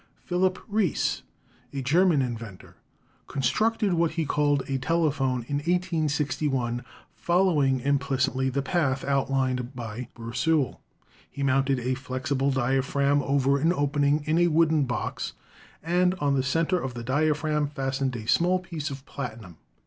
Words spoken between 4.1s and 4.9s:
he called a